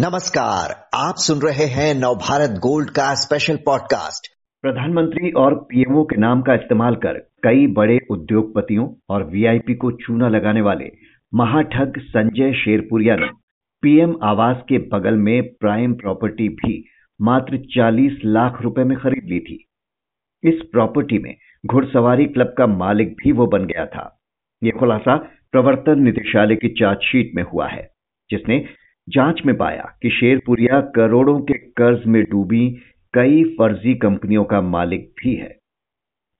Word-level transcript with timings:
नमस्कार, 0.00 0.88
आप 0.94 1.14
सुन 1.16 1.38
रहे 1.38 1.64
हैं 1.64 1.94
नवभारत 1.94 2.50
गोल्ड 2.50 2.90
का 2.90 3.14
स्पेशल 3.14 3.56
पॉडकास्ट 3.56 4.28
प्रधानमंत्री 4.62 5.30
और 5.30 5.54
पीएमओ 5.54 6.04
के 6.04 6.16
नाम 6.16 6.42
का 6.42 6.54
इस्तेमाल 6.54 6.94
कर 6.94 7.18
कई 7.18 7.66
बड़े 7.66 7.98
उद्योगपतियों 8.10 8.94
और 9.10 9.24
वीआईपी 9.24 9.74
को 9.74 9.90
चूना 9.90 10.28
लगाने 10.28 10.60
वाले 10.60 10.90
महाठग 11.34 11.92
संजय 11.98 12.52
शेरपुरिया 12.52 13.16
ने 13.16 13.28
पीएम 13.82 14.18
आवास 14.22 14.56
के 14.68 14.78
बगल 14.78 15.14
में 15.14 15.42
प्राइम 15.42 15.94
प्रॉपर्टी 15.94 16.48
भी 16.48 16.84
मात्र 17.20 17.56
40 17.56 18.12
लाख 18.24 18.62
रुपए 18.62 18.84
में 18.84 18.98
खरीद 18.98 19.24
ली 19.24 19.40
थी। 19.40 19.68
इस 20.44 20.62
प्रॉपर्टी 20.72 21.18
में 21.18 21.34
घुड़सवारी 21.66 22.26
क्लब 22.26 22.54
का 22.58 22.66
मालिक 22.66 23.12
भी 23.12 23.32
वो 23.32 23.46
बन 23.46 23.64
गया 23.64 23.86
था। 23.86 24.20
यह 24.62 24.72
खुलासा 24.78 25.16
प्रवर्तन 25.52 26.02
निदेशालय 26.02 26.56
की 26.56 26.68
चार्जशीट 26.68 27.30
में 27.34 27.42
हुआ 27.42 27.68
है, 27.68 27.90
जिसने 28.30 28.64
जाँच 29.08 29.40
में 29.46 29.56
पाया 29.56 29.82
कि 30.02 30.10
शेरपुरिया 30.10 30.80
करोड़ों 30.96 31.38
के 31.40 31.58
कर्ज 31.72 32.06
में 32.06 32.22
डूबी 32.24 32.68
कई 33.14 33.42
फर्जी 33.58 33.94
कंपनियों 33.94 34.44
का 34.44 34.60
मालिक 34.60 35.08
भी 35.20 35.34
है। 35.34 35.48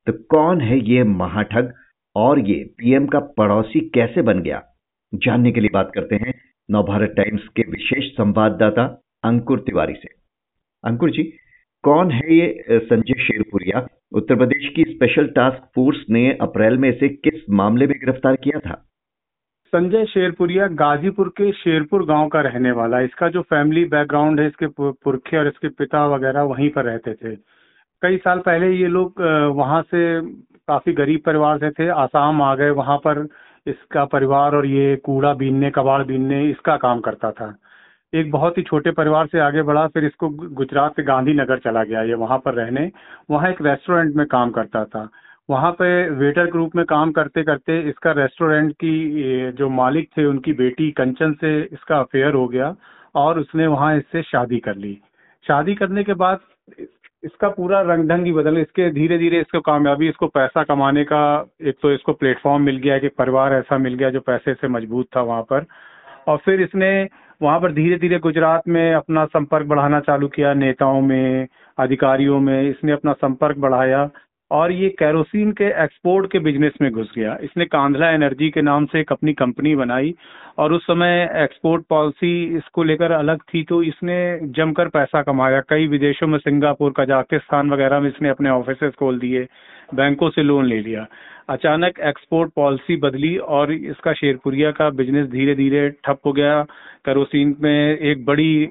तो 0.06 0.12
कौन 0.30 0.60
है 0.60 0.78
ये 0.90 1.04
महाठग 1.04 1.72
और 2.16 2.38
ये 2.40 2.54
पीएम 2.78 3.06
का 3.06 3.20
पड़ोसी 3.38 3.80
कैसे 3.94 4.22
बन 4.22 4.42
गया? 4.42 4.62
जानने 5.12 5.52
के 5.52 5.60
लिए 5.60 5.70
बात 5.74 5.90
करते 5.94 6.16
हैं 6.16 6.34
नवभारत 6.68 7.14
टाइम्स 7.16 7.48
के 7.56 7.62
विशेष 7.62 8.10
संवाददाता 8.12 8.84
अंकुर 9.24 9.60
तिवारी 9.60 9.94
से। 9.94 10.08
अंकुर 10.84 11.10
जी, 11.10 11.22
कौन 11.84 12.10
है 12.10 12.34
ये 12.34 12.78
संजय 12.82 13.22
शेरपुरिया? 13.22 13.86
उत्तर 14.12 14.36
प्रदेश 14.36 14.68
की 14.76 14.84
स्पेशल 14.84 15.26
टास्क 15.26 15.70
फोर्स 15.74 16.04
ने 16.10 16.30
अप्रैल 16.32 16.78
में 16.78 16.88
इसे 16.88 17.08
किस 17.08 17.48
मामले 17.50 17.86
में 17.86 17.96
गिरफ़्तार 17.98 18.36
किया 18.36 18.60
था? 18.60 18.84
संजय 19.72 20.04
शेरपुरिया 20.06 20.66
गाजीपुर 20.72 21.28
के 21.38 21.50
शेरपुर 21.52 22.04
गाँव 22.06 22.28
का 22.28 22.40
रहने 22.40 22.70
वाला 22.72 23.00
इसका 23.00 23.28
जो 23.28 23.40
फैमिली 23.42 23.84
बैकग्राउंड 23.84 24.40
है, 24.40 24.46
इसके 24.46 24.66
पुरखे 24.78 25.36
और 25.38 25.46
इसके 25.46 25.68
पिता 25.70 26.06
वगैरह 26.06 26.42
वहीं 26.42 26.68
पर 26.70 26.84
रहते 26.84 27.12
थे। 27.14 27.34
कई 28.02 28.16
साल 28.18 28.38
पहले 28.38 28.70
ये 28.70 28.88
लोग 28.88 29.20
वहाँ 29.56 29.82
से 29.84 30.00
काफ़ी 30.68 30.92
गरीब 30.92 31.20
परिवार 31.26 31.58
से 31.58 31.70
थे, 31.70 31.88
आसाम 31.88 32.42
आ 32.42 32.54
गए, 32.54 32.70
वहाँ 32.72 32.96
पर 32.98 33.26
इसका 33.66 34.04
परिवार 34.06 34.56
और 34.56 34.66
ये 34.66 34.96
कूड़ा 35.04 35.34
बीनने, 35.34 35.70
कबाड़ 35.70 36.02
बीनने, 36.04 36.44
इसका 36.50 36.76
काम 36.78 37.00
करता 37.00 37.30
था। 37.32 37.54
एक 38.12 38.30
बहुत 38.30 38.58
ही 38.58 38.62
छोटे 38.62 38.90
परिवार 38.92 39.26
से 39.26 39.40
आगे 39.40 39.62
बढ़ा, 39.62 39.86
फिर 39.88 40.04
इसको 40.04 40.28
गुजरात 40.30 40.96
से 40.96 41.02
गांधीनगर 41.04 41.58
चला 41.60 41.84
गया। 41.84 42.02
ये 42.02 42.14
वहाँ 42.16 42.38
पर 42.44 42.54
रहने, 42.54 42.90
वहाँ 43.30 43.50
एक 43.50 43.62
रेस्टोरेंट 43.62 44.14
में 44.16 44.26
काम 44.28 44.50
करता 44.50 44.84
था। 44.86 45.08
वहाँ 45.48 45.70
पे 45.72 45.88
वेटर 46.10 46.46
के 46.46 46.58
रूप 46.58 46.74
में 46.76 46.84
काम 46.86 47.12
करते 47.12 47.42
करते 47.42 47.78
इसका 47.88 48.12
रेस्टोरेंट 48.12 48.72
की 48.74 49.52
जो 49.52 49.68
मालिक 49.70 50.08
थे, 50.16 50.24
उनकी 50.24 50.52
बेटी 50.54 50.90
कंचन 50.92 51.32
से 51.34 51.60
इसका 51.62 51.98
अफेयर 51.98 52.34
हो 52.34 52.46
गया 52.48 52.74
और 53.14 53.38
उसने 53.40 53.66
वहाँ 53.66 53.96
इससे 53.96 54.22
शादी 54.22 54.58
कर 54.58 54.76
ली। 54.76 54.98
शादी 55.44 55.74
करने 55.74 56.04
के 56.04 56.14
बाद 56.14 56.40
इसका 57.24 57.48
पूरा 57.48 57.80
रंग 57.82 58.08
ढंग 58.08 58.26
ही 58.26 58.32
बदल, 58.32 58.58
इसके 58.58 58.90
धीरे 58.90 59.18
धीरे 59.18 59.40
इसको 59.40 59.60
कामयाबी, 59.60 60.08
इसको 60.08 60.26
पैसा 60.28 60.62
कमाने 60.64 61.04
का, 61.04 61.46
एक 61.62 61.76
तो 61.82 61.92
इसको 61.92 62.12
प्लेटफॉर्म 62.12 62.62
मिल 62.62 62.76
गया 62.78 62.98
कि 62.98 63.08
परिवार 63.18 63.54
ऐसा 63.54 63.78
मिल 63.78 63.94
गया 63.94 64.10
जो 64.10 64.20
पैसे 64.20 64.54
से 64.54 64.68
मज़बूत 64.68 65.06
था 65.16 65.22
वहाँ 65.22 65.42
पर। 65.42 65.64
और 66.28 66.36
फिर 66.44 66.60
इसने 66.62 67.08
वहाँ 67.40 67.58
पर 67.60 67.72
धीरे 67.72 67.96
धीरे 67.98 68.18
गुजरात 68.18 68.68
में 68.68 68.94
अपना 68.94 69.24
संपर्क 69.26 69.66
बढ़ाना 69.66 70.00
चालू 70.00 70.28
किया, 70.28 70.54
नेताओं 70.54 71.00
में, 71.00 71.46
अधिकारियों 71.78 72.40
में, 72.40 72.70
इसने 72.70 72.92
अपना 72.92 73.12
संपर्क 73.14 73.58
बढ़ाया। 73.58 74.08
और 74.50 74.72
ये 74.72 74.88
कैरोसिन 74.88 75.52
के 75.52 75.64
एक्सपोर्ट 75.84 76.32
के 76.32 76.38
बिज़नेस 76.38 76.72
में 76.82 76.90
घुस 76.92 77.12
गया। 77.16 77.38
इसने 77.42 77.64
कांधला 77.64 78.10
एनर्जी 78.10 78.50
के 78.50 78.62
नाम 78.62 78.86
से 78.86 79.00
एक 79.00 79.12
अपनी 79.12 79.32
कंपनी 79.32 79.74
बनाई। 79.76 80.14
और 80.58 80.72
उस 80.72 80.82
समय 80.82 81.22
एक्सपोर्ट 81.36 81.84
पॉलिसी 81.90 82.56
इसको 82.56 82.82
लेकर 82.84 83.12
अलग 83.12 83.42
थी 83.44 83.62
तो 83.64 83.82
इसने 83.84 84.18
जमकर 84.56 84.88
पैसा 84.88 85.22
कमाया। 85.22 85.60
कई 85.68 85.86
विदेशों 85.88 86.26
में 86.26 86.38
सिंगापुर, 86.38 86.92
कजाकिस्तान 86.96 87.70
वगैरह 87.70 88.00
में 88.00 88.08
इसने 88.08 88.28
अपने 88.28 88.50
ऑफ़िस 88.50 88.94
खोल 88.98 89.18
दिए, 89.18 89.46
बैंकों 89.94 90.30
से 90.30 90.42
लोन 90.42 90.66
ले 90.66 90.80
लिया। 90.80 91.06
अचानक 91.50 91.98
एक्सपोर्ट 92.06 92.50
पॉलिसी 92.56 92.96
बदली 92.98 93.36
और 93.38 93.72
इसका 93.72 94.12
शेरपुरिया 94.12 94.70
का 94.70 94.88
बिज़नेस 94.92 95.28
धीरे 95.28 95.54
धीरे 95.54 95.88
ठप 96.04 96.20
हो 96.26 96.32
गया। 96.32 96.62
करोसिन 97.04 97.56
में 97.60 97.98
एक 97.98 98.24
बड़ी 98.24 98.66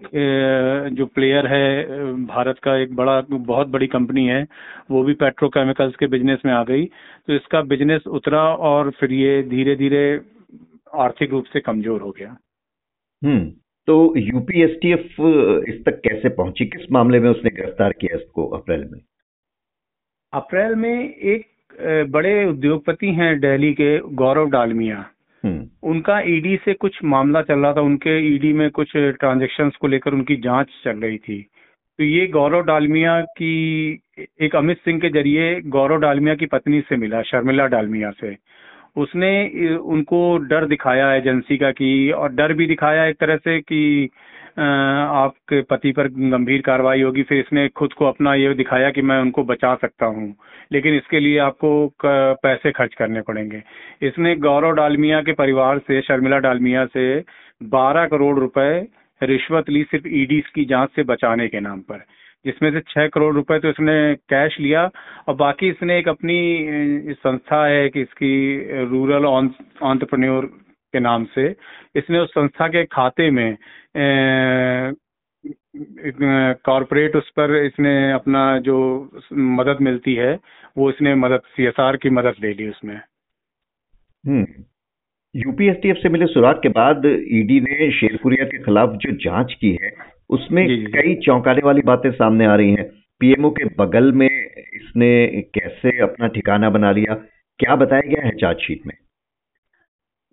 जो 0.96 1.06
प्लेयर 1.06 1.48
है, 1.48 1.84
भारत 2.26 2.60
का 2.64 2.76
एक 2.78 2.96
बड़ा, 2.96 3.20
बहुत 3.32 3.68
बड़ी 3.68 3.88
कंपनी 3.88 4.26
है, 4.28 4.46
वो 4.92 5.04
भी 5.04 5.14
पेट्रोकेमिकल्स 5.16 5.96
के 5.96 6.08
बिज़नेस 6.08 6.40
में 6.46 6.54
आ 6.54 6.64
गई। 6.64 6.86
तो 6.86 7.34
इसका 7.34 7.62
बिज़नेस 7.64 8.08
उतरा 8.10 8.44
और 8.66 8.92
फिर 9.00 9.14
ये 9.14 9.42
धीरे 9.50 9.76
धीरे 9.76 10.20
आर्थिक 10.96 11.32
रूप 11.32 11.46
से 11.46 11.60
कमज़ोर 11.60 12.02
हो 12.02 12.12
गया। 12.12 12.38
हम्म 13.22 13.50
तो 13.88 14.14
यूपीएसटीएफ 14.18 15.04
इस 15.70 15.84
तक 15.86 16.02
कैसे 16.04 16.30
पहुँची? 16.30 16.66
किस 16.66 16.92
मामले 16.92 17.20
में 17.20 17.30
उसने 17.30 17.50
गिरफ़्तार 17.56 17.94
किया 17.94 18.18
इसको 18.18 18.48
अप्रैल 18.58 18.88
में? 18.92 19.00
अप्रैल 20.34 20.76
में 20.76 21.14
एक 21.14 21.46
बड़े 22.12 22.46
उद्योगपति 22.46 23.08
हैं 23.08 23.40
दिल्ली 23.40 23.74
के 23.74 23.98
गौरव 24.16 24.50
डालमिया। 24.50 24.98
हम्म। 25.44 25.90
उनका 25.90 26.20
ईडी 26.28 26.56
से 26.66 26.74
कुछ 26.74 27.04
मामला 27.04 27.42
चल 27.42 27.60
रहा 27.60 27.74
था। 27.74 27.82
उनके 27.82 28.18
ईडी 28.36 28.52
में 28.54 28.70
कुछ 28.72 28.92
ट्रांजेक्शन 28.96 29.70
को 29.82 29.88
लेकर 29.88 30.14
उनकी 30.14 30.36
जाँच 30.36 30.68
चल 30.84 30.98
रही 30.98 31.18
थी। 31.18 31.42
तो 32.00 32.04
ये 32.04 32.28
गौरव 32.28 32.62
डालमिया 32.66 33.20
की 33.22 33.54
एक 34.42 34.56
अमित 34.56 34.78
सिंह 34.78 35.00
के 35.00 35.10
ज़रिए 35.10 35.60
गौरव 35.62 36.00
डालमिया 36.00 36.36
की 36.36 36.46
पत्नी 36.46 36.82
से 36.82 36.96
मिला 36.98 37.22
शर्मिला 37.22 37.66
डालमिया 37.68 38.12
से। 38.12 38.36
उसने 38.98 39.76
उनको 39.76 40.20
डर 40.50 40.66
दिखाया 40.68 41.14
एजेंसी 41.16 41.58
का 41.58 41.72
कि, 41.72 42.12
और 42.12 42.32
डर 42.34 42.54
भी 42.54 42.68
दिखाया 42.68 43.06
एक 43.06 43.18
तरह 43.20 43.38
से 43.38 43.60
कि 43.62 44.10
आपके 44.60 45.62
पति 45.62 45.92
पर 45.92 46.08
गंभीर 46.08 46.62
कार्रवाई 46.62 47.02
होगी। 47.02 47.24
फिर 47.24 47.40
इसने 47.40 47.68
खुद 47.78 47.94
को 47.94 48.06
अपना 48.06 48.34
ये 48.36 48.54
दिखाया 48.54 48.90
कि 48.92 49.02
मैं 49.02 49.20
उनको 49.22 49.44
बचा 49.44 49.74
सकता 49.76 50.06
हूँ। 50.06 50.34
लेकिन 50.72 50.96
इसके 50.96 51.20
लिए 51.20 51.38
आपको 51.40 51.72
पैसे 52.04 52.72
खर्च 52.72 52.94
करने 52.96 53.22
पड़ेंगे। 53.22 53.62
इसने 54.02 54.36
गौरव 54.36 54.72
डालमिया 54.76 55.22
के 55.22 55.34
परिवार 55.34 55.80
से, 55.80 56.02
शर्मिला 56.02 56.40
डालमिया 56.40 56.86
से 56.86 57.24
12 57.64 58.06
करोड़ 58.08 58.38
रुपए 58.40 58.88
रिश्वत 59.22 59.70
ली 59.70 59.84
सिर्फ़ 59.84 60.08
ईडी 60.08 60.40
की 60.56 60.66
जाँच 60.66 60.90
से 60.96 61.04
बचाने 61.04 61.48
के 61.48 61.60
नाम 61.60 61.80
पर। 61.82 62.04
जिसमें 62.48 62.72
से 62.72 62.80
छह 62.90 63.08
करोड़ 63.08 63.34
रुपए 63.36 63.60
तो 63.60 63.70
इसने 63.70 63.94
कैश 64.30 64.60
लिया। 64.60 64.90
और 65.28 65.36
बाकी 65.36 65.70
इसने 65.70 65.98
एक 66.00 66.08
अपनी 66.08 67.14
संस्था 67.16 67.66
है 67.66 67.90
कि 67.90 68.02
इसकी 68.02 68.34
रूरल 68.86 69.26
ऑन्टरप्रन्योर 69.26 70.46
के 70.94 71.00
नाम 71.00 71.26
से, 71.26 71.50
इसने 71.96 72.20
उस 72.20 72.30
संस्था 72.32 72.68
के 72.68 72.84
खाते 72.86 73.30
में 73.32 73.58
कॉरपोरेट 76.66 77.16
उस 77.16 77.30
पर 77.30 77.56
इसने 77.56 78.12
अपना 78.12 78.42
जो 78.60 78.78
मदद 79.34 79.78
मिलती 79.82 80.16
है, 80.16 80.40
वो 80.78 80.90
इसने 80.90 81.14
मदद, 81.16 81.42
सीएसआर 81.48 81.98
की 81.98 82.10
मदद 82.10 82.36
ले 82.44 82.54
ली 82.54 82.70
उसमें। 82.70 82.96
हम्म। 84.24 84.46
यूपीएसटीएफ 85.36 85.98
से 85.98 86.10
मिले 86.10 86.26
सुराग 86.26 86.56
के 86.56 86.70
बाद 86.70 87.06
ईडी 87.32 87.60
ने 87.62 87.92
शेरपुरिया 87.92 88.46
के 88.46 88.58
खिलाफ 88.58 88.90
जो 88.96 89.12
जाँच 89.24 89.54
की 89.62 89.72
है 89.82 89.92
उसमें 90.30 90.86
कई 90.86 91.16
चौंकाने 91.16 91.62
वाली 91.66 91.82
बातें 91.82 92.12
सामने 92.12 92.46
आ 92.46 92.56
रही 92.56 92.72
हैं। 92.72 92.92
पीएमओ 93.20 93.50
के 93.50 93.66
बगल 93.66 94.12
में 94.12 94.30
इसने 94.74 95.28
कैसे 95.28 96.00
अपना 96.00 96.28
ठिकाना 96.28 96.70
बना 96.70 96.92
लिया? 96.92 97.14
क्या 97.60 97.76
बताया 97.76 98.02
गया 98.02 98.26
है 98.26 98.32
चार्जशीट 98.32 98.88
में? 98.88 98.94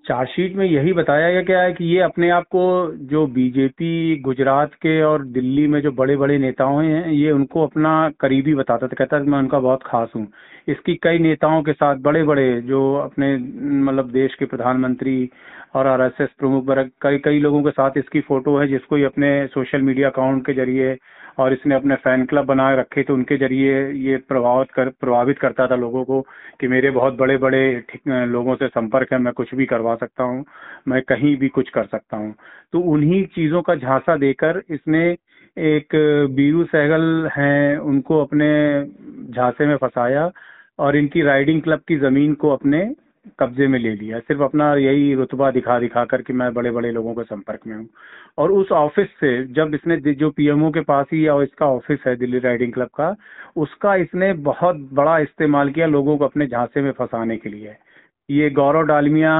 चार्जशीट 0.08 0.56
में 0.56 0.66
यही 0.66 0.92
बताया 0.92 1.30
गया 1.30 1.42
क्या 1.42 1.60
है 1.60 1.72
कि 1.72 1.84
ये 1.84 2.00
अपने 2.00 2.30
आप 2.30 2.44
को 2.44 2.92
जो 2.94 3.26
बीजेपी 3.26 4.16
गुजरात 4.16 4.74
के 4.74 5.02
और 5.02 5.24
दिल्ली 5.24 5.66
में 5.66 5.80
जो 5.80 5.92
बड़े 5.92 6.16
बड़े 6.16 6.38
नेताओं 6.38 6.84
हैं 6.84 7.08
ये 7.08 7.30
उनको 7.30 7.62
अपना 7.62 8.12
करीबी 8.20 8.54
बताता 8.54 8.86
था 8.86 8.94
कहता 8.98 9.20
था 9.20 9.24
मैं 9.24 9.38
उनका 9.38 9.58
बहुत 9.58 9.82
खास 9.86 10.12
हूँ। 10.16 10.28
इसकी 10.68 10.94
कई 10.94 11.18
नेताओं 11.18 11.62
के 11.62 11.72
साथ 11.72 11.96
बड़े 11.96 12.22
बड़े 12.22 12.60
जो 12.62 12.94
अपने 12.94 13.36
मतलब 13.84 14.10
देश 14.10 14.34
के 14.34 14.44
प्रधानमंत्री 14.44 15.30
और 15.74 15.86
आरएसएस 15.86 16.28
प्रमुख 16.38 16.64
वर्ग, 16.66 16.90
कई 17.02 17.18
कई 17.18 17.38
लोगों 17.40 17.62
के 17.62 17.70
साथ 17.70 17.98
इसकी 17.98 18.20
फ़ोटो 18.22 18.56
है 18.58 18.66
जिसको 18.68 18.98
ये 18.98 19.04
अपने 19.04 19.46
सोशल 19.46 19.82
मीडिया 19.82 20.08
अकाउंट 20.08 20.46
के 20.46 20.54
ज़रिए 20.54 20.96
और 21.38 21.52
इसने 21.52 21.74
अपने 21.74 21.94
फ़ैन 21.96 22.24
क्लब 22.26 22.44
बनाए 22.46 22.76
रखे 22.76 23.02
थे, 23.02 23.12
उनके 23.12 23.36
ज़रिए 23.36 23.90
ये 24.00 24.16
प्रभावित 24.28 24.70
कर, 24.70 24.88
प्रभावित 24.90 25.38
करता 25.38 25.66
था 25.66 25.76
लोगों 25.76 26.04
को 26.04 26.20
कि 26.60 26.68
मेरे 26.68 26.90
बहुत 26.90 27.16
बड़े 27.18 27.36
बड़े 27.38 27.84
लोगों 28.08 28.54
से 28.56 28.68
संपर्क 28.68 29.12
है, 29.12 29.18
मैं 29.18 29.32
कुछ 29.32 29.54
भी 29.54 29.66
करवा 29.66 29.94
सकता 29.96 30.24
हूँ, 30.24 30.44
मैं 30.88 31.02
कहीं 31.02 31.36
भी 31.36 31.48
कुछ 31.50 31.70
कर 31.70 31.86
सकता 31.86 32.16
हूँ। 32.16 32.34
तो 32.72 32.80
उन्हीं 32.92 33.24
चीज़ों 33.34 33.62
का 33.62 33.74
झांसा 33.76 34.16
देकर 34.16 34.62
इसने 34.70 35.04
एक 35.56 35.94
बीरू 36.30 36.64
सहगल 36.66 37.28
हैं, 37.36 37.76
उनको 37.78 38.20
अपने 38.22 38.48
झांसे 39.32 39.66
में 39.66 39.76
फंसाया 39.76 40.30
और 40.78 40.96
इनकी 40.96 41.22
राइडिंग 41.22 41.62
क्लब 41.62 41.80
की 41.88 41.96
ज़मीन 41.98 42.34
को 42.34 42.50
अपने 42.50 42.84
कब्जे 43.40 43.66
में 43.66 43.78
ले 43.78 43.94
लिया। 43.94 44.18
सिर्फ़ 44.20 44.42
अपना 44.42 44.74
यही 44.76 45.14
रुतबा 45.14 45.50
दिखा 45.50 45.78
दिखा 45.80 46.04
कर 46.04 46.22
कि 46.22 46.32
मैं 46.32 46.52
बड़े 46.54 46.70
बड़े 46.70 46.90
लोगों 46.92 47.14
के 47.14 47.22
संपर्क 47.24 47.60
में 47.66 47.76
हूँ। 47.76 47.88
और 48.38 48.52
उस 48.52 48.72
ऑफ़िस 48.72 49.08
से 49.20 49.32
जब 49.54 49.74
इसने 49.74 49.96
जो 50.14 50.30
पीएमओ 50.30 50.70
के 50.70 50.80
पास 50.82 51.06
ही 51.12 51.26
या 51.26 51.40
इसका 51.42 51.66
ऑफ़िस 51.68 51.98
है 52.06 52.14
दिल्ली 52.16 52.38
राइडिंग 52.40 52.72
क्लब 52.72 52.88
का, 52.96 53.14
उसका 53.56 53.94
इसने 53.96 54.32
बहुत 54.44 54.76
बड़ा 54.92 55.18
इस्तेमाल 55.18 55.70
किया 55.70 55.86
लोगों 55.86 56.16
को 56.18 56.24
अपने 56.24 56.46
झांसे 56.46 56.82
में 56.82 56.90
फंसाने 56.92 57.36
के 57.36 57.48
लिए। 57.48 57.76
ये 58.28 58.48
गौरव 58.50 58.82
डालमिया 58.86 59.32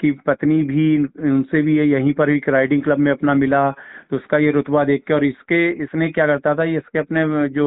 की 0.00 0.10
पत्नी 0.26 0.62
भी, 0.62 0.98
उनसे 0.98 1.62
भी 1.62 1.78
यहीं 1.80 2.12
पर 2.14 2.30
एक 2.30 2.48
राइडिंग 2.48 2.82
क्लब 2.82 2.98
में 2.98 3.10
अपना 3.12 3.34
मिला 3.34 3.70
तो 4.10 4.16
उसका 4.16 4.38
ये 4.38 4.50
रुतबा 4.50 4.84
देख 4.84 5.04
के 5.06 5.14
और 5.14 5.24
इसके, 5.24 5.68
इसने 5.84 6.10
क्या 6.10 6.26
करता 6.26 6.54
था, 6.54 6.64
ये 6.64 6.76
इसके 6.76 6.98
अपने 6.98 7.48
जो 7.48 7.66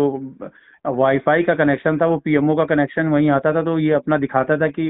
वाईफाई 0.85 1.43
का 1.43 1.53
कनेक्शन 1.55 1.97
था, 1.97 2.05
वो 2.05 2.17
पीएमओ 2.17 2.55
का 2.55 2.63
कनेक्शन 2.65 3.07
वहीं 3.07 3.29
आता 3.31 3.51
था 3.53 3.61
तो 3.63 3.77
ये 3.79 3.91
अपना 3.93 4.17
दिखाता 4.17 4.57
था 4.57 4.67
कि 4.69 4.89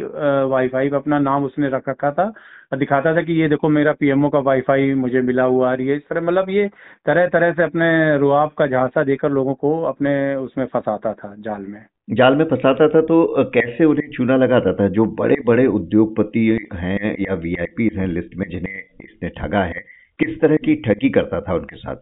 वाईफाई 0.49 0.89
का 0.89 0.97
अपना 0.97 1.19
नाम 1.19 1.43
उसने 1.45 1.69
रख 1.69 1.89
रखा 1.89 2.11
था। 2.11 2.23
और 2.71 2.77
दिखाता 2.77 3.15
था 3.15 3.21
कि 3.21 3.33
ये 3.33 3.47
देखो 3.49 3.69
मेरा 3.69 3.91
पीएमओ 3.93 4.29
का 4.29 4.39
वाईफाई 4.41 4.93
मुझे 4.95 5.21
मिला 5.21 5.43
हुआ 5.45 5.71
है 5.71 5.85
ये 5.85 5.95
इस 5.95 6.01
तरह 6.09 6.21
मतलब 6.21 6.49
ये 6.49 6.67
तरह 7.05 7.27
तरह 7.27 7.51
से 7.53 7.63
अपने 7.63 8.17
रुआब 8.17 8.51
का 8.57 8.67
झांसा 8.67 9.03
देकर 9.03 9.31
लोगों 9.31 9.53
को 9.55 9.81
अपने 9.83 10.13
उसमें 10.35 10.65
फंसाता 10.65 11.13
था, 11.13 11.33
जाल 11.39 11.61
में। 11.63 11.85
जाल 12.09 12.35
में 12.35 12.45
फंसाता 12.45 12.87
था 12.89 13.01
तो 13.03 13.43
कैसे 13.53 13.85
उन्हें 13.85 14.09
चूना 14.11 14.37
लगाता 14.37 14.73
था? 14.73 14.87
जो 14.89 15.05
बड़े 15.19 15.35
बड़े 15.45 15.65
उद्योगपति 15.67 16.47
हैं 16.73 17.15
या 17.19 17.33
वीआईपी 17.35 17.89
हैं 17.95 18.07
लिस्ट 18.07 18.35
में 18.37 18.47
जिन्हें 18.49 18.81
इसने 19.03 19.29
ठगा 19.37 19.63
है, 19.63 19.83
किस 20.19 20.39
तरह 20.41 20.55
की 20.57 20.75
ठगी 20.85 21.09
करता 21.09 21.41
था 21.41 21.53
उनके 21.53 21.75
साथ? 21.75 21.95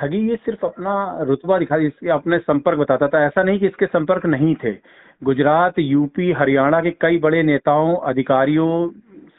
ठगी 0.00 0.18
ये 0.30 0.36
सिर्फ़ 0.36 0.64
अपना 0.66 0.92
रुतबा 1.28 1.58
दिखा 1.58 1.76
इसके 1.78 2.08
अपने 2.10 2.38
संपर्क 2.40 2.78
बताता 2.78 3.08
था। 3.08 3.24
ऐसा 3.26 3.42
नहीं 3.42 3.58
कि 3.60 3.66
इसके 3.66 3.86
संपर्क 3.86 4.26
नहीं 4.26 4.54
थे। 4.64 4.72
गुजरात 5.22 5.78
यूपी 5.78 6.30
हरियाणा 6.32 6.80
के 6.80 6.90
कई 7.00 7.18
बड़े 7.18 7.42
नेताओं, 7.42 7.94
अधिकारियों 7.96 8.88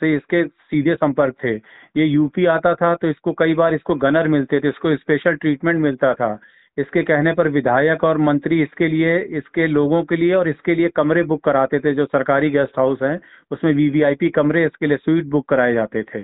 से 0.01 0.15
इसके 0.15 0.43
सीधे 0.43 0.95
संपर्क 0.95 1.35
थे। 1.43 1.55
ये 1.97 2.05
यूपी 2.05 2.45
आता 2.47 2.73
था 2.75 2.93
तो 2.95 3.09
इसको 3.09 3.31
कई 3.39 3.53
बार 3.53 3.73
इसको 3.73 3.95
गनर 3.95 4.27
मिलते 4.27 4.59
थे, 4.59 4.69
इसको 4.69 4.95
स्पेशल 4.95 5.35
ट्रीटमेंट 5.35 5.79
मिलता 5.79 6.13
था। 6.13 6.37
इसके 6.77 7.01
कहने 7.03 7.33
पर 7.33 7.47
विधायक 7.49 8.03
और 8.03 8.17
मंत्री 8.19 8.61
इसके 8.63 8.87
लिए, 8.87 9.17
इसके 9.37 9.67
लोगों 9.67 10.03
के 10.03 10.15
लिए 10.15 10.33
और 10.33 10.49
इसके 10.49 10.75
लिए 10.75 10.89
कमरे 10.89 11.23
बुक 11.23 11.43
कराते 11.43 11.79
थे, 11.79 11.93
जो 11.93 12.05
सरकारी 12.05 12.49
गेस्ट 12.49 12.79
हाउस 12.79 13.01
हैं, 13.03 13.19
उसमें 13.51 13.73
वीवीआईपी 13.73 14.29
कमरे 14.29 14.65
इसके 14.65 14.87
लिए 14.87 14.97
स्वीट 14.97 15.25
बुक 15.25 15.47
कराए 15.49 15.73
जाते 15.73 16.03
थे। 16.05 16.21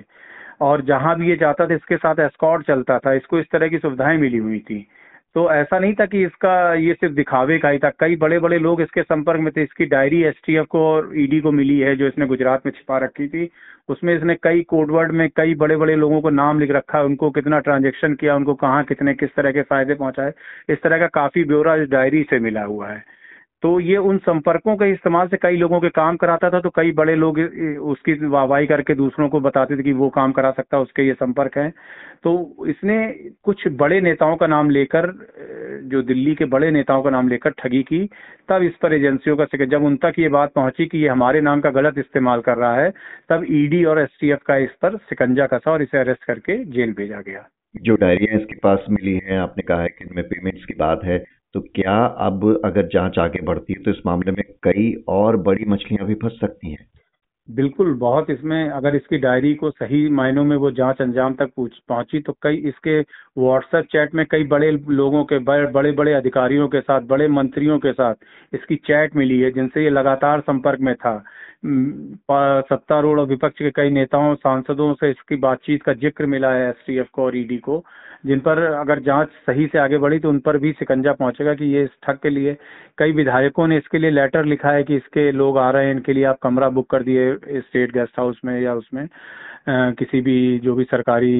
और 0.60 0.82
जहाँ 0.82 1.16
भी 1.16 1.28
ये 1.30 1.36
जाता 1.36 1.66
था, 1.66 1.74
इसके 1.74 1.96
साथ 1.96 2.20
एस्कॉर्ट 2.20 2.66
चलता 2.66 2.98
था। 2.98 3.12
इसको 3.12 3.38
इस 3.38 3.46
तरह 3.52 3.68
की 3.68 3.78
सुविधाएँ 3.78 4.18
मिली 4.18 4.38
हुई 4.38 4.58
थी। 4.58 4.86
तो 5.34 5.50
ऐसा 5.52 5.78
नहीं 5.78 5.94
था 5.94 6.06
कि 6.06 6.24
इसका, 6.24 6.74
ये 6.74 6.94
सिर्फ़ 6.94 7.14
दिखावे 7.14 7.58
का 7.58 7.68
ही 7.68 7.78
था। 7.78 7.90
कई 7.90 8.16
बड़े 8.16 8.38
बड़े 8.38 8.58
लोग 8.58 8.80
इसके 8.80 9.02
संपर्क 9.02 9.40
में 9.40 9.52
थे। 9.56 9.62
इसकी 9.62 9.86
डायरी 9.86 10.22
एसटीएफ 10.22 10.66
को 10.66 10.84
और 10.86 11.12
ईडी 11.16 11.40
को 11.40 11.52
मिली 11.52 11.78
है, 11.80 11.96
जो 11.96 12.06
इसने 12.06 12.26
गुजरात 12.26 12.66
में 12.66 12.72
छिपा 12.72 12.98
रखी 12.98 13.28
थी। 13.28 13.50
उसमें 13.88 14.14
इसने 14.16 14.34
कई 14.34 14.62
कोडवर्ड 14.62 15.12
में 15.12 15.28
कई 15.36 15.54
बड़े 15.54 15.76
बड़े 15.76 15.96
लोगों 15.96 16.20
को 16.20 16.30
नाम 16.30 16.60
लिख 16.60 16.70
रखा, 16.70 17.02
उनको 17.02 17.30
कितना 17.30 17.58
ट्रांजेक्शन 17.58 18.14
किया, 18.14 18.36
उनको 18.36 18.54
कहाँ, 18.54 18.84
कितने, 18.84 19.14
किस 19.14 19.34
तरह 19.34 19.52
के 19.52 19.62
फ़ायदे 19.62 19.94
पहुँचाए। 19.94 20.32
इस 20.68 20.82
तरह 20.82 20.98
का 20.98 21.06
काफ़ी 21.06 21.44
ब्यौरा 21.44 21.74
इस 21.74 21.88
डायरी 21.88 22.22
से 22.22 22.38
मिला 22.38 22.62
हुआ 22.62 22.88
है। 22.88 23.17
तो 23.62 23.78
ये 23.80 23.96
उन 23.98 24.18
संपर्कों 24.18 24.74
के 24.76 24.90
इस्तेमाल 24.92 25.28
से 25.28 25.36
कई 25.36 25.56
लोगों 25.56 25.78
के 25.80 25.88
काम 25.90 26.16
कराता 26.16 26.50
था 26.50 26.60
तो 26.60 26.70
कई 26.70 26.92
बड़े 26.92 27.14
लोग 27.16 27.38
उसकी 27.84 28.12
वाहवाही 28.26 28.66
करके 28.66 28.94
दूसरों 28.94 29.28
को 29.28 29.40
बताते 29.40 29.76
थे 29.76 29.82
कि 29.82 29.92
वो 29.92 30.08
काम 30.10 30.32
करा 30.32 30.50
सकता, 30.50 30.78
उसके 30.78 31.06
ये 31.06 31.14
संपर्क 31.14 31.56
हैं। 31.58 31.72
तो 32.24 32.66
इसने 32.68 32.96
कुछ 33.44 33.66
बड़े 33.76 34.00
नेताओं 34.00 34.36
का 34.36 34.46
नाम 34.46 34.70
लेकर 34.70 35.06
जो 35.84 36.02
दिल्ली 36.02 36.34
के 36.34 36.44
बड़े 36.46 36.70
नेताओं 36.70 37.02
का 37.02 37.10
नाम 37.10 37.28
लेकर 37.28 37.50
ठगी 37.58 37.82
की, 37.82 38.04
तब 38.48 38.62
इस 38.62 38.76
पर 38.82 38.94
एजेंसियों 38.94 39.36
का 39.36 39.64
जब 39.64 39.84
उन 39.84 39.96
तक 39.96 40.14
ये 40.18 40.28
बात 40.28 40.52
पहुँची 40.54 40.86
कि 40.86 40.98
ये 40.98 41.08
हमारे 41.08 41.40
नाम 41.40 41.60
का 41.60 41.70
गलत 41.70 41.98
इस्तेमाल 41.98 42.40
कर 42.40 42.56
रहा 42.56 42.74
है, 42.76 42.90
तब 43.30 43.44
ईडी 43.50 43.84
और 43.84 44.00
एसटीएफ 44.00 44.42
का 44.46 44.56
इस 44.58 44.70
पर 44.82 44.96
सिकंजा 45.08 45.46
कसा 45.46 45.72
और 45.72 45.82
इसे 45.82 45.98
अरेस्ट 45.98 46.24
करके 46.24 46.64
जेल 46.66 46.92
भेजा 46.92 47.20
गया। 47.20 47.46
जो 47.74 47.96
डायरिया 47.96 48.38
इसके 48.38 48.56
पास 48.56 48.84
मिली 48.90 49.18
है, 49.24 49.38
आपने 49.38 49.62
कहा 49.62 49.82
है 49.82 49.88
कि 49.88 50.04
इनमें 50.04 50.24
पेमेंट्स 50.24 50.64
की 50.64 50.74
बात 50.74 51.04
है 51.04 51.18
तो 51.54 51.60
क्या 51.74 51.96
अब 52.20 52.44
अगर 52.64 52.86
जाँच 52.86 53.18
आगे 53.18 53.42
बढ़ती 53.42 53.72
है 53.72 53.82
तो 53.82 53.90
इस 53.90 54.00
मामले 54.06 54.32
में 54.32 54.44
कई 54.62 54.92
और 55.08 55.36
बड़ी 55.42 55.64
मछलियाँ 55.68 56.06
भी 56.06 56.14
फंस 56.14 56.38
सकती 56.40 56.70
हैं। 56.70 56.86
बिल्कुल, 57.48 57.92
बहुत 57.94 58.30
इसमें 58.30 58.68
अगर 58.68 58.96
इसकी 58.96 59.18
डायरी 59.18 59.54
को 59.54 59.70
सही 59.70 60.08
मायनों 60.10 60.44
में 60.44 60.56
वो 60.56 60.70
जाँच 60.70 61.00
अंजाम 61.02 61.34
तक 61.34 61.50
पहुँची 61.88 62.20
तो 62.20 62.32
कई 62.42 62.56
इसके 62.68 62.98
व्हाट्सएप 63.00 63.84
चैट 63.92 64.14
में 64.14 64.24
कई 64.30 64.44
बड़े 64.46 64.70
लोगों 64.90 65.24
के 65.24 65.38
बड़े 65.40 65.92
बड़े 65.92 66.12
अधिकारियों 66.12 66.68
के 66.68 66.80
साथ, 66.80 67.00
बड़े 67.02 67.28
मंत्रियों 67.30 67.78
के 67.78 67.92
साथ 67.92 68.14
इसकी 68.52 68.76
चैट 68.78 69.16
मिली 69.16 69.40
है, 69.40 69.50
जिनसे 69.50 69.84
ये 69.84 69.90
लगातार 69.90 70.40
संपर्क 70.40 70.80
में 70.80 70.94
था। 70.96 71.16
सत्तारूढ़ 72.62 73.20
और 73.20 73.26
विपक्ष 73.26 73.58
के 73.58 73.70
कई 73.70 73.90
नेताओं, 73.90 74.34
सांसदों 74.36 74.92
से 74.94 75.10
इसकी 75.10 75.36
बातचीत 75.38 75.82
का 75.82 75.92
ज़िक्र 75.94 76.26
मिला 76.26 76.52
है 76.52 76.68
एसटीएफ 76.68 77.08
को 77.12 77.24
और 77.24 77.36
ईडी 77.36 77.56
को। 77.58 77.84
जिन 78.26 78.40
पर 78.40 78.58
अगर 78.58 78.98
जाँच 78.98 79.28
सही 79.28 79.66
से 79.66 79.78
आगे 79.78 79.98
बढ़ी 79.98 80.18
तो 80.18 80.28
उन 80.28 80.38
पर 80.38 80.56
भी 80.58 80.72
सिकंजा 80.72 81.12
पहुंचेगा 81.12 81.54
कि 81.54 81.64
ये 81.64 81.82
इस 81.84 81.90
ठग 82.02 82.18
के 82.22 82.30
लिए, 82.30 82.56
कई 82.98 83.12
विधायकों 83.12 83.66
ने 83.66 83.76
इसके 83.76 83.98
लिए 83.98 84.10
लेटर 84.10 84.44
लिखा 84.44 84.70
है 84.70 84.84
कि 84.84 84.96
इसके 84.96 85.32
लोग 85.32 85.58
आ 85.58 85.70
रहे 85.70 85.86
हैं, 85.86 85.92
इनके 85.92 86.12
लिए 86.12 86.24
आप 86.24 86.38
कमरा 86.42 86.68
बुक 86.68 86.90
कर 86.90 87.02
दिए, 87.02 87.34
स्टेट 87.60 87.92
गेस्ट 87.92 88.18
हाउस 88.18 88.40
में 88.44 88.60
या 88.60 88.74
उसमें। 88.74 89.08
किसी 89.68 90.20
भी, 90.20 90.58
जो 90.58 90.74
भी 90.74 90.84
सरकारी 90.84 91.32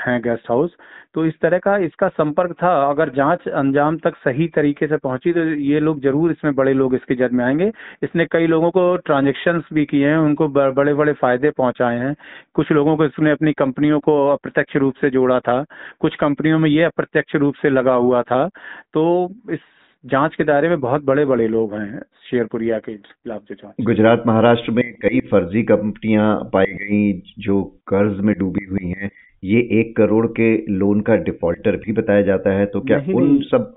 हैं 0.00 0.20
गेस्ट 0.22 0.50
हाउस 0.50 0.70
तो 1.14 1.24
इस 1.26 1.34
तरह 1.42 1.58
का 1.58 1.76
इसका 1.78 2.08
संपर्क 2.08 2.52
था। 2.52 2.70
अगर 2.90 3.08
जाँच 3.10 3.46
अंजाम 3.50 3.96
तक 3.98 4.16
सही 4.16 4.46
तरीके 4.48 4.86
से 4.86 4.96
पहुँची 4.96 5.32
तो 5.32 5.44
ये 5.44 5.80
लोग 5.80 6.00
ज़रूर 6.02 6.30
इसमें 6.30 6.54
बड़े 6.54 6.72
लोग 6.74 6.94
इसके 6.94 7.14
जद 7.16 7.32
में 7.32 7.44
आएँगे। 7.44 7.70
इसने 8.02 8.26
कई 8.32 8.46
लोगों 8.46 8.70
को 8.70 8.84
ट्रांजेक्शन 8.98 9.62
भी 9.74 9.84
किए 9.84 10.08
हैं, 10.08 10.16
उनको 10.18 10.48
बड़े 10.50 10.94
बड़े 10.94 11.12
फ़ायदे 11.12 11.50
पहुँचाए 11.50 11.98
हैं। 11.98 12.14
कुछ 12.54 12.72
लोगों 12.72 12.96
को 12.96 13.04
इसने 13.04 13.30
अपनी 13.30 13.52
कंपनियों 13.54 14.00
को 14.00 14.16
अप्रत्यक्ष 14.28 14.76
रूप 14.76 14.94
से 15.00 15.10
जोड़ा 15.10 15.40
था। 15.40 15.64
कुछ 16.00 16.16
कंपनियों 16.16 16.58
में 16.58 16.70
ये 16.70 16.84
अप्रत्यक्ष 16.84 17.36
रूप 17.36 17.54
से 17.62 17.70
लगा 17.70 17.94
हुआ 17.96 18.22
था। 18.22 18.46
तो 18.94 19.30
इस 19.50 19.60
जाँच 20.04 20.34
के 20.34 20.44
दायरे 20.44 20.68
में 20.68 20.80
बहुत 20.80 21.04
बड़े 21.04 21.24
बड़े 21.24 21.46
लोग 21.48 21.74
हैं 21.74 22.00
शेयरपुरिया 22.30 22.78
के 22.78 22.96
खिलाफ 22.96 23.42
जो 23.42 23.54
जाँच। 23.54 23.84
गुजरात 23.86 24.22
महाराष्ट्र 24.26 24.72
में 24.72 24.82
कई 25.02 25.20
फर्जी 25.30 25.62
कंपनियाँ 25.62 26.34
पाई 26.52 26.72
गई 26.74 27.12
जो 27.38 27.62
कर्ज 27.88 28.20
में 28.20 28.34
डूबी 28.38 28.64
हुई 28.64 28.88
हैं। 28.90 29.10
ये 29.42 29.60
एक 29.80 29.96
करोड़ 29.96 30.26
के 30.30 30.54
लोन 30.70 31.00
का 31.00 31.16
डिफॉल्टर 31.24 31.76
भी 31.76 31.92
बताया 31.92 32.22
जाता 32.22 32.50
है 32.50 32.66
तो 32.66 32.80
क्या 32.80 32.98
उन 33.14 33.40
सब 33.44 33.74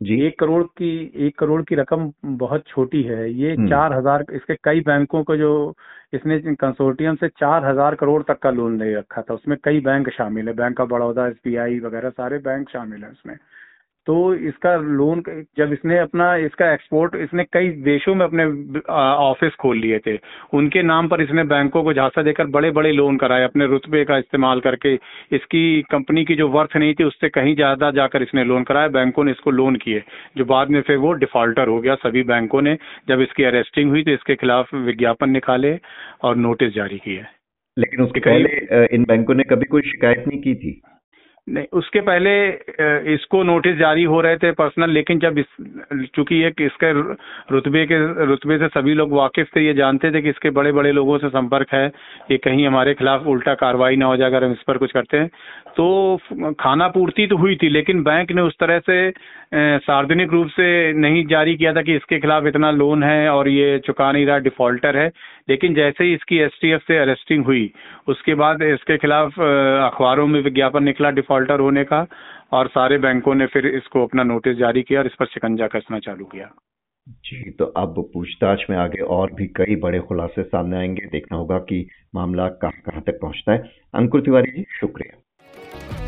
जी। 0.00 0.20
एक 0.26 0.38
करोड़ 0.38 0.62
की 0.78 0.90
एक 1.26 1.38
करोड़ 1.38 1.60
की 1.62 1.74
रकम 1.74 2.10
बहुत 2.26 2.64
छोटी 2.68 3.02
है। 3.02 3.30
ये 3.32 3.52
हम्म। 3.54 3.68
चार 3.68 3.92
हज़ार 3.92 4.24
इसके 4.34 4.54
कई 4.64 4.80
बैंकों 4.80 5.22
को 5.24 5.36
जो 5.36 5.52
इसने 6.14 6.38
कंसोर्टियम 6.54 7.14
से 7.14 7.28
चार 7.30 7.64
हज़ार 7.64 7.94
करोड़ 7.94 8.22
तक 8.22 8.38
का 8.38 8.50
लोन 8.50 8.78
ले 8.78 8.94
रखा 8.94 9.22
था 9.22 9.34
उसमें 9.34 9.56
कई 9.64 9.80
बैंक 9.80 10.08
शामिल 10.10 10.48
है। 10.48 10.54
बैंक 10.54 10.80
ऑफ़ 10.80 10.88
बड़ौदा 10.88 11.26
एसबीआई 11.26 11.78
वगैरह 11.80 12.10
सारे 12.10 12.38
बैंक 12.40 12.68
शामिल 12.68 13.04
है 13.04 13.10
उसमें। 13.10 13.34
तो 14.06 14.14
इसका 14.46 14.74
लोन 14.76 15.22
जब 15.58 15.72
इसने 15.72 15.98
अपना 15.98 16.34
इसका 16.36 16.72
एक्सपोर्ट 16.72 17.14
इसने 17.16 17.44
कई 17.52 17.68
देशों 17.82 18.14
में 18.14 18.24
अपने 18.26 18.44
ऑफ़िस 18.90 19.54
खोल 19.60 19.78
लिए 19.78 19.98
थे। 20.06 20.16
उनके 20.54 20.82
नाम 20.82 21.08
पर 21.08 21.22
इसने 21.22 21.44
बैंकों 21.44 21.82
को 21.82 21.92
झांसा 21.94 22.22
देकर 22.22 22.46
बड़े 22.56 22.70
बड़े 22.72 22.92
लोन 22.92 23.16
कराए 23.16 23.44
अपने 23.44 23.66
रुतबे 23.66 24.04
का 24.04 24.18
इस्तेमाल 24.18 24.60
करके। 24.60 24.94
इसकी 25.36 25.82
कंपनी 25.90 26.24
की 26.24 26.34
जो 26.34 26.48
वर्थ 26.50 26.76
नहीं 26.76 26.94
थी 26.94 27.04
उससे 27.04 27.28
कहीं 27.30 27.54
ज़्यादा 27.54 27.90
जाकर 27.92 28.22
इसने 28.22 28.44
लोन 28.44 28.64
कराया। 28.64 28.88
बैंकों 28.90 29.24
ने 29.24 29.30
इसको 29.30 29.50
लोन 29.52 29.76
किए 29.76 30.02
जो 30.36 30.44
बाद 30.46 30.70
में 30.70 30.80
फिर 30.82 30.96
वो 30.98 31.12
डिफॉल्टर 31.22 31.68
हो 31.68 31.80
गया। 31.80 31.94
सभी 31.96 32.22
बैंकों 32.24 32.62
ने 32.62 32.76
जब 33.08 33.20
इसकी 33.20 33.44
अरेस्टिंग 33.44 33.90
हुई 33.90 34.02
तो 34.02 34.10
इसके 34.12 34.34
खिलाफ 34.36 34.74
विज्ञापन 34.76 35.30
निकाले 35.30 35.78
और 36.22 36.36
नोटिस 36.38 36.74
जारी 36.74 36.98
किए। 36.98 37.24
लेकिन 37.76 38.04
उसके 38.04 38.20
पहले 38.20 38.86
इन 38.94 39.04
बैंकों 39.04 39.34
ने 39.34 39.44
कभी 39.50 39.64
कोई 39.66 39.82
शिकायत 39.82 40.24
नहीं 40.28 40.40
की 40.40 40.54
थी? 40.54 40.80
नहीं, 41.46 41.66
उसके 41.72 42.00
पहले 42.00 42.32
इसको 43.14 43.42
नोटिस 43.42 43.76
जारी 43.76 44.02
हो 44.04 44.20
रहे 44.20 44.36
थे 44.36 44.50
पर्सनल 44.52 44.90
लेकिन 44.90 45.18
जब 45.18 45.38
इस, 45.38 45.46
चूँकि 46.14 46.34
ये 46.34 46.52
इसके 46.60 46.92
रुतबे 47.52 47.84
के, 47.86 47.98
रुतबे 48.26 48.58
से 48.58 48.68
सभी 48.70 48.94
लोग 48.94 49.12
वाकिफ 49.12 49.48
थे, 49.56 49.64
ये 49.66 49.74
जानते 49.74 50.10
थे 50.12 50.22
कि 50.22 50.30
इसके 50.30 50.50
बड़े 50.50 50.72
बड़े 50.72 50.92
लोगों 50.92 51.18
से 51.18 51.28
संपर्क 51.28 51.74
है 51.74 51.86
ये 52.30 52.36
कहीं 52.38 52.66
हमारे 52.66 52.94
खिलाफ 52.94 53.26
उल्टा 53.26 53.54
कार्रवाई 53.54 53.96
ना 53.96 54.06
हो 54.06 54.16
जाए 54.16 54.28
अगर 54.28 54.44
हम 54.44 54.52
इस 54.52 54.62
पर 54.66 54.78
कुछ 54.78 54.92
करते 54.92 55.16
हैं। 55.16 55.28
तो 55.76 56.54
खाना 56.60 56.88
पूर्ति 56.88 57.26
तो 57.26 57.36
हुई 57.36 57.56
थी, 57.56 57.68
लेकिन 57.68 58.02
बैंक 58.02 58.32
ने 58.32 58.42
उस 58.42 58.56
तरह 58.60 58.78
से 58.80 59.10
सार्वजनिक 59.54 60.30
रूप 60.32 60.48
से 60.50 60.92
नहीं 60.92 61.24
जारी 61.26 61.54
किया 61.56 61.72
था 61.74 61.82
कि 61.82 61.94
इसके 61.96 62.18
खिलाफ 62.20 62.46
इतना 62.46 62.70
लोन 62.72 63.02
है 63.02 63.28
और 63.30 63.48
ये 63.48 63.78
चुका 63.86 64.10
नहीं 64.12 64.26
रहा 64.26 64.38
डिफॉल्टर 64.40 64.96
है। 64.96 65.10
लेकिन 65.48 65.74
जैसे 65.74 66.04
ही 66.04 66.12
इसकी 66.14 66.38
एसटीएफ 66.40 66.82
से 66.88 66.98
अरेस्टिंग 66.98 67.44
हुई, 67.44 67.70
उसके 68.08 68.34
बाद 68.34 68.62
इसके 68.62 68.96
खिलाफ 68.98 69.40
अखबारों 69.40 70.26
में 70.26 70.40
विज्ञापन 70.42 70.84
निकला 70.84 71.10
डिफॉल्टर 71.32 71.60
होने 71.60 71.84
का 71.84 72.06
और 72.52 72.68
सारे 72.68 72.98
बैंकों 72.98 73.34
ने 73.34 73.46
फिर 73.46 73.66
इसको 73.66 74.06
अपना 74.06 74.22
नोटिस 74.22 74.56
जारी 74.56 74.82
किया 74.82 75.00
और 75.00 75.06
इस 75.06 75.14
पर 75.14 75.26
शिकंजा 75.26 75.66
कसना 75.66 75.98
चालू 75.98 76.24
किया। 76.24 76.50
जी 77.08 77.50
तो 77.50 77.64
अब 77.64 78.10
पूछताछ 78.14 78.64
में 78.70 78.76
आगे 78.76 79.02
और 79.02 79.32
भी 79.32 79.46
कई 79.46 79.76
बड़े 79.76 80.00
खुलासे 80.00 80.42
सामने 80.42 80.76
आएँगे। 80.76 81.06
देखना 81.06 81.38
होगा 81.38 81.58
कि 81.58 81.88
मामला 82.14 82.48
कहाँ 82.48 82.72
कहाँ 82.72 83.02
तक 83.02 83.18
पहुँचता 83.22 83.52
है। 83.52 83.58
अंकुर 83.94 84.20
तिवारी 84.20 84.50
जी, 84.50 84.64
शुक्रिया। 84.80 86.01